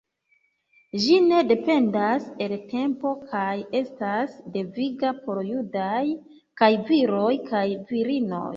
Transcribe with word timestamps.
Ĝi 1.01 1.17
ne 1.25 1.41
dependas 1.49 2.25
el 2.45 2.55
tempo 2.71 3.11
kaj 3.35 3.51
estas 3.81 4.35
deviga 4.57 5.13
por 5.29 5.43
judaj 5.53 6.03
kaj 6.63 6.73
viroj 6.91 7.31
kaj 7.55 7.67
virinoj. 7.93 8.45